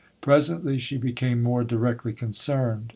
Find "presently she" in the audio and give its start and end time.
0.19-0.97